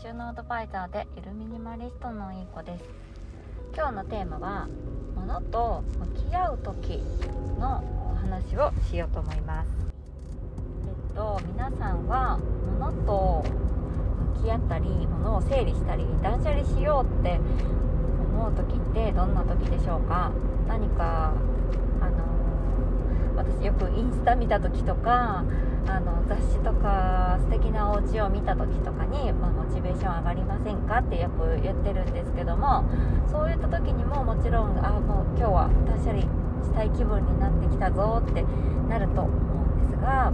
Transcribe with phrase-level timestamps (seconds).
[0.00, 2.84] 収納アドバイザーでイルミニマリストのいい子です。
[3.74, 4.68] 今日のテーマは
[5.16, 7.02] 物と向き合う時
[7.58, 7.82] の
[8.12, 9.68] お話をしようと思います。
[11.10, 12.38] えっと皆さんは
[12.78, 13.44] 物と
[14.36, 17.40] 向き合ったり物を整理したり断捨離しようって
[18.32, 20.30] 思う時ってどんな時でしょうか？
[20.68, 21.32] 何か
[22.00, 22.22] あの
[23.34, 25.42] 私よくインスタ見た時とか
[25.86, 32.84] あの雑誌とか素敵なお家を見た時とかに、まあ、モチベーション上がりませんかってよく言ってるんですけども
[33.30, 36.22] そういった時にももちろんあもう今日は断捨離
[36.62, 38.44] したい気分になってきたぞって
[38.88, 40.32] なると思うんですが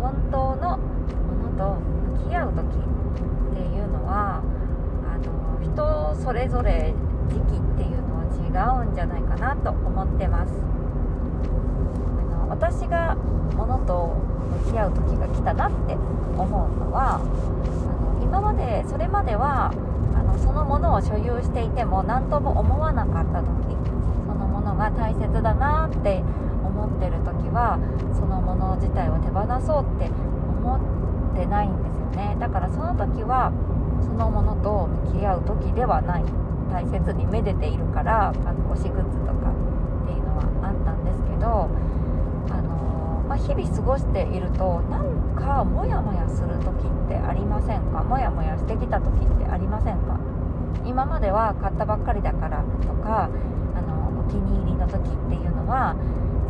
[0.00, 1.80] 本当のものと
[2.24, 4.42] 向き合う時っていうのは
[5.04, 6.94] あの人それぞれ
[7.28, 10.75] 時期っていうのは違うんじゃないかなと思ってます。
[12.48, 13.16] 私が
[13.56, 14.16] 物と
[14.66, 16.48] 向き合う時が来たなって思う
[16.78, 19.72] のはあの今までそれまでは
[20.14, 23.76] あのそのものを所有していても何とも思わなかった時
[24.26, 26.22] そのものが大切だなって
[26.64, 27.78] 思ってる時は
[28.14, 32.36] そのもの自体を手放そうって思ってないんですよね。
[32.38, 33.52] だからその時は
[34.02, 36.24] そのものと向き合う時ではない。
[36.66, 41.70] 大切にめでているからあの推しグッズとかっていうのはあったんですけど、
[43.46, 48.02] 日々過ごしているとなんかモヤモヤする時ってありませんか？
[48.02, 50.18] モヤモヤしてきた時ってありませんか？
[50.84, 53.30] 今までは買ったばっかりだからとか
[53.74, 55.94] あのお気に入りの時っていうのは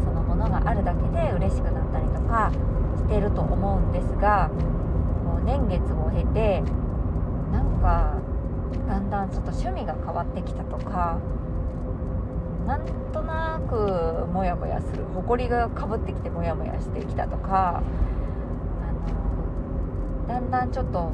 [0.04, 2.50] そのものがあるだけで嬉しくなったりとか
[2.96, 4.48] してると思うんですが
[5.24, 6.62] もう年月を経て
[7.52, 8.14] なんか
[8.88, 11.18] だんだんちょっと趣味が変わってきたとか
[12.66, 17.82] なんとなくモヤモヤする埃がかぶってきてモヤモヤしてきたとか
[18.82, 18.92] あ
[20.28, 21.12] のだんだんちょっと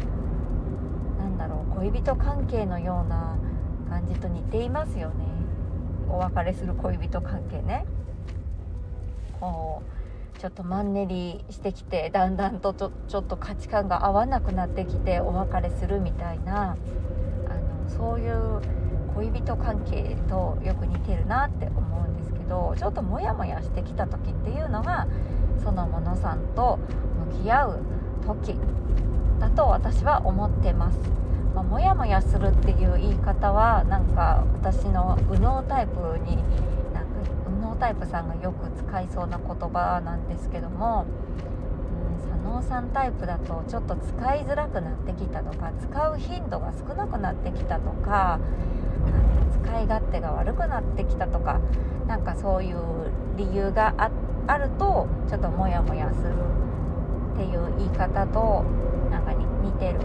[1.19, 3.37] なんだろう恋人関係のような
[3.89, 5.15] 感じと似ていますよね。
[6.09, 7.85] お別れする恋人関係ね。
[9.39, 9.83] こ
[10.37, 16.77] うちょっとマンネリしてきてだんだんとちょちょっと価値観が合わなくなってきてお別れするみたいなあの
[17.89, 18.61] そういう
[19.15, 25.07] 恋人関係とよく似てるなって思うんですけどちょっとモヤモヤしてきた時っていうのが
[25.63, 26.79] そのものさんと
[27.33, 27.79] 向き合う
[28.27, 28.57] 時
[29.41, 30.99] だと私は思ってます。
[31.55, 36.37] まあ、モヤモヤするっていう言い方はなんか私の右脳タイプに
[36.95, 37.11] なんか
[37.47, 41.05] 右脳タイプさんがよく使いそうな言葉なんですけども、
[42.17, 48.41] うん、左脳さんタイプだとちょっと使いづらくなってきたとか使う頻度が少なくなってきたとか
[49.63, 51.61] 使い勝手が悪くなってきたとか
[52.07, 52.77] なんかそういう
[53.37, 53.95] 理由が
[54.47, 56.33] あるとちょっとモヤモヤする
[57.35, 58.65] っていう言い方と
[59.11, 60.01] なんか似てる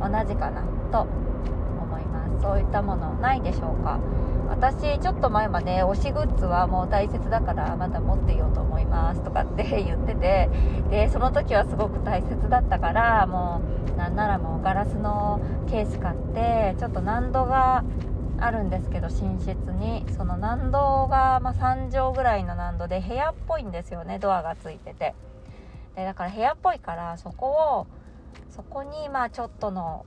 [0.00, 0.62] 同じかな
[0.92, 2.42] と思います。
[2.42, 3.98] そういったものないでしょうか。
[4.50, 10.50] 私ちょっと前まで推しグッズはもう大切だからまだ持っていようと思いますとかって 言ってて
[10.90, 13.60] でその時はすごく大切だったからも
[13.94, 17.84] うなんならもうガラスのケース買ってちょっと難度が
[18.40, 20.04] あるんですけど寝室に。
[20.16, 24.18] その難度が、まあ、3畳ぐらいの難度で部屋っぽいんですよね。
[24.18, 25.14] ドアがついてて。
[25.94, 27.86] でだから部屋っぽいからそこを
[28.48, 30.06] そこにまあちょっとの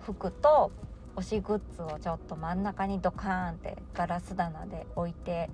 [0.00, 0.72] 服と
[1.16, 5.50] 推しグッズをちょっと真ん中にドカーンってガラス棚で置いて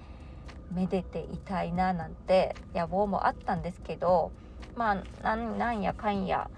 [0.72, 4.32] めでていたいななんて野望もあったんですけど
[4.76, 6.50] まあなんやかんや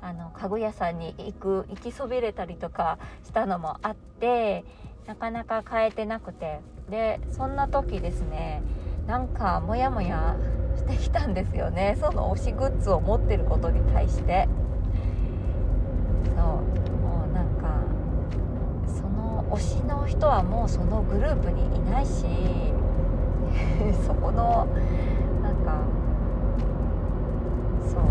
[0.00, 4.64] あの家具屋さんに行く行きそびれたりとかしたのもあって
[5.06, 6.60] なかなか変えてなくて。
[6.90, 8.62] でそんな時ですね
[9.08, 10.36] なんかモヤモヤ
[10.76, 11.96] してきたんですよね。
[11.98, 14.48] その推しグッズを持ってることに対して。
[16.36, 16.44] そう。
[16.44, 17.82] もうなんか
[18.86, 22.26] その推しの人はもうそのグループにいないし
[24.06, 24.66] そこの
[25.42, 25.80] なんか
[27.88, 28.02] そう。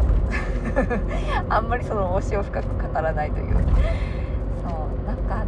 [1.50, 3.54] あんまりその推しを深く語らないという。
[3.54, 5.08] そう。
[5.08, 5.46] なんか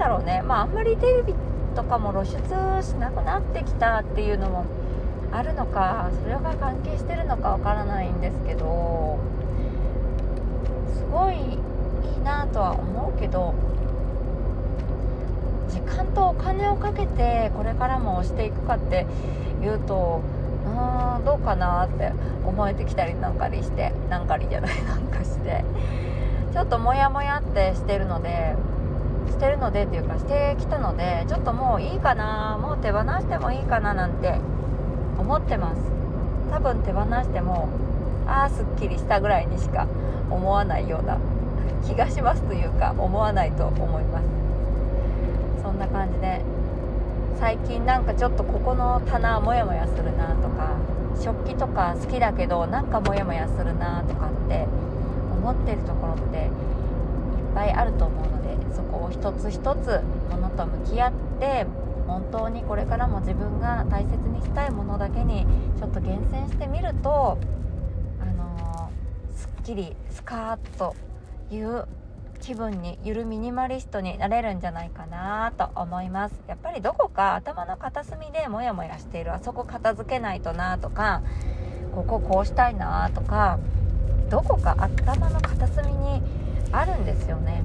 [0.00, 0.42] だろうね。
[0.42, 1.34] まああんまりテレビ
[1.76, 2.38] とかも露出
[2.82, 4.64] しなくなってきたっていうのも
[5.30, 9.20] あるのかそれが関係してるのかわからないんですけど
[10.94, 11.38] すごいい
[12.18, 13.54] いなとは思うけど
[15.68, 19.06] 時間とお金をかけてこれからもしていくかって
[19.62, 20.22] いうと
[20.66, 22.12] あどうかなって
[22.44, 25.62] 思えてきたりなんかりしてなんかりじゃないなんかして。
[26.52, 28.56] ちょっとモヤモヤってしてるので
[29.30, 34.38] してるのでっていうかしてきたのでちょっともういいかなもう手放してもいいかななんて
[35.18, 35.80] 思ってます。
[36.50, 37.68] 多分手放しても
[38.26, 39.86] ああすっきりしたぐらいにしか
[40.30, 41.18] 思わないような
[41.86, 44.24] 気がしますというか思わないと思います。
[45.62, 46.40] そんな感じで
[47.38, 50.76] 最近なんかちょっとここの棚モヤモヤするなとか
[51.20, 54.66] 食器とか好きだけどなんかモヤモヤするなとかって
[55.32, 56.50] 思ってるところっていっ
[57.54, 58.39] ぱいあると思うので
[58.74, 60.00] そこを一つ一つ
[60.30, 61.66] ものと向き合って
[62.06, 65.46] 本当にこれからも自分が大切にしたいものだけに
[65.78, 67.38] ちょっと厳選してみると
[68.20, 70.96] あのー、すっきりスカーッと
[71.50, 71.86] いう
[72.40, 76.34] 気分にゆるミニマリストになれるんじゃないかなと思います。
[76.48, 79.34] やっぱりどこか頭の片隅でモヤモヤしている。
[79.34, 81.22] あそこ片付けないとなとか
[81.94, 83.58] こここうしたいなとか
[84.30, 86.22] どこか頭の片隅に
[86.72, 87.62] あるんですよね。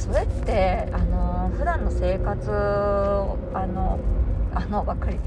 [0.00, 3.98] それってあの普段の生活あの
[4.54, 5.18] あのばっかり。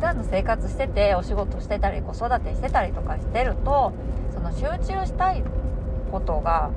[0.00, 3.92] 普段の生活しててお仕事してたり子育てしてたりとかしてると
[4.32, 5.44] その集中したい
[6.10, 6.70] ことが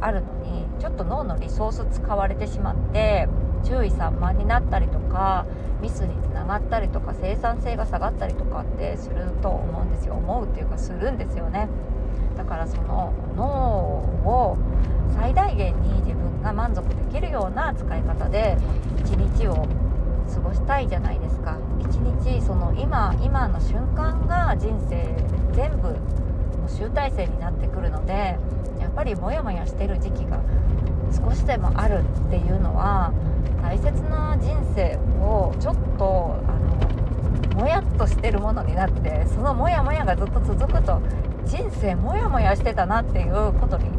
[0.00, 3.28] あるのにちょっと脳のリソース使われてしまって
[3.64, 5.46] 注意散漫になったりとか
[5.82, 10.14] ミスにつながったりとか生産性が下がったりとかってすると思うんですよ。
[10.14, 11.68] 思うっていうかするんですよね。
[12.36, 14.58] だからその脳を
[15.16, 18.56] 最大限に自分が満足できるような使い方で
[18.98, 19.66] 一日を
[20.32, 21.56] 過ごしたいじゃないですか。
[21.80, 25.14] 一日その今今の瞬間が人生
[25.52, 25.88] 全部
[26.60, 28.38] の集大成になってくるので
[28.80, 30.40] やっぱりモヤモヤしてる時期が
[31.12, 33.12] 少しでもあるっていうのは
[33.62, 41.00] 大切な人生をちょっとあのもやっとしてるものになってそのモヤモヤがずっと続くと
[41.44, 43.90] 人生モヤモヤしてたなっていうことに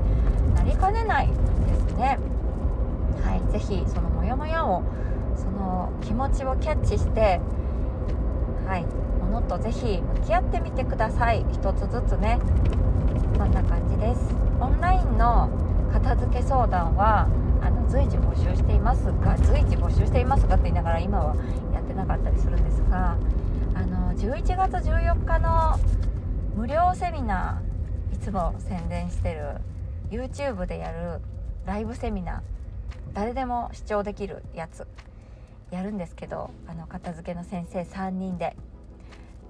[0.61, 2.19] なりかねないですね。
[3.23, 4.83] はい、ぜひそのモヤモヤを
[5.35, 7.39] その気持ちをキャッチして
[8.67, 8.85] はい
[9.23, 11.43] ものとぜひ向き合ってみてください。
[11.51, 12.39] 一つずつね。
[13.37, 14.35] そんな感じです。
[14.59, 15.49] オンラインの
[15.91, 17.27] 片付け相談は
[17.61, 21.35] あの随時募集していますが随時募集していますがって言いながら今は
[21.73, 23.17] やってなかったりするんですが
[23.73, 25.79] あの11月14日の
[26.55, 29.55] 無料セミナーいつも宣伝してる
[30.11, 31.21] YouTube でやる
[31.65, 32.41] ライブセミナー
[33.13, 34.85] 誰でも視聴できるやつ
[35.71, 38.55] やるんですけどあの片付けの先生3人で。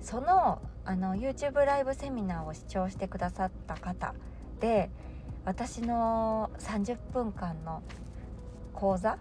[0.01, 4.15] そのあの YouTube ライブセミナーを視聴してくださった方
[4.59, 4.89] で
[5.45, 7.83] 私の30分間の
[8.73, 9.17] 講座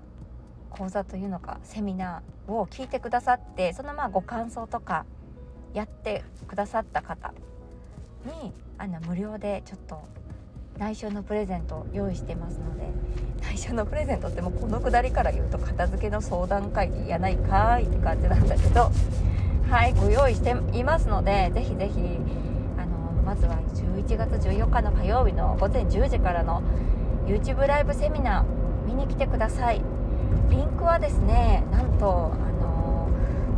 [0.71, 5.05] 講座というのかセミナーを聞いてくださってそのまあご感想とか
[5.75, 7.35] やってくださった方
[8.43, 10.03] にあの無料でちょっと
[10.81, 12.91] 内緒のプレゼントを用意してますので。
[13.43, 18.91] 内緒のプレゼントってもうこのくだりから言うと片付けの相談会議やないかーいって感じなんだけど。
[19.71, 22.01] はいご用意していますのでぜひぜひ
[22.77, 26.61] あのまずは11月14日の火曜日の午前10時からの
[27.27, 29.81] YouTube ライブセミナー見に来てください。
[30.51, 33.09] リンクはですねなんとあの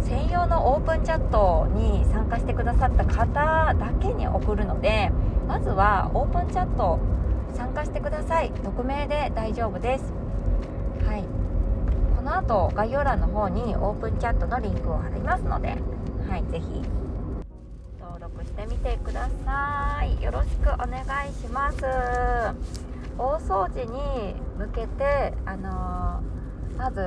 [0.02, 5.10] 専用のオープンチャットに参加してくださった方だけに送るので
[5.52, 6.99] まずはオープンチャット
[7.54, 8.50] 参加してください。
[8.52, 10.04] 匿名で大丈夫です。
[11.06, 11.25] はい。
[12.16, 15.76] この後概要欄の方にオープンチャットのリンクを貼りますので
[16.26, 16.82] はい是非
[18.00, 20.22] 登録してみてください。
[20.22, 21.82] よろしくお願いします。
[23.19, 27.05] 大掃除に向けてあのー、まず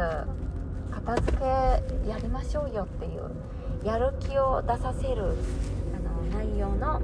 [0.91, 1.43] 片付け
[2.07, 3.31] やりましょうよっていう
[3.83, 5.35] やる気を出させる
[5.95, 7.01] あの内容の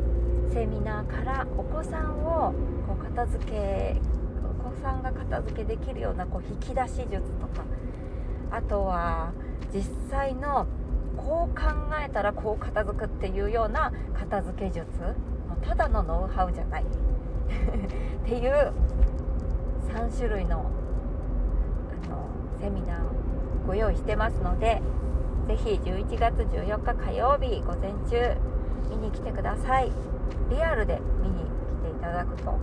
[0.52, 2.54] セミナーからお子さんを
[2.86, 4.02] こう片付け
[4.44, 7.64] お子さんが片付けできるようなこう引き出し術とか
[8.52, 9.32] あとは
[9.74, 10.68] 実際の
[11.16, 11.64] こう考
[12.06, 14.86] えたらこう片付くっていうような片付け術
[15.62, 16.84] ただのノウハウじゃない
[18.24, 18.74] っていう
[19.88, 20.66] 3種類の
[22.06, 22.28] あの
[22.60, 23.04] セミナーを
[23.68, 24.82] ご用意してますので
[25.48, 28.36] 是非11月14日火曜日午前中
[28.90, 30.11] 見に来てください。
[30.50, 31.40] リアルで見に来
[31.84, 32.58] ていただくと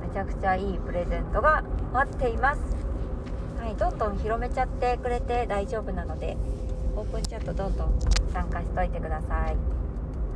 [0.00, 2.60] めちゃくちゃいいプレゼントが待っています、
[3.60, 6.36] はい、どんどん広めちゃってくれて大丈夫なので
[6.96, 7.98] オープンチャットどんどん
[8.32, 9.56] 参加しといてください。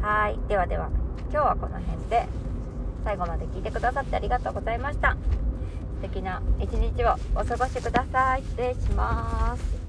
[0.02, 0.88] はいではでは
[1.30, 2.26] 今日はこの辺で
[3.04, 5.16] 最後まで聞いてくださってありがとうございました。
[6.02, 8.42] 素敵な一日をお過ごしください。
[8.42, 9.80] 失礼します。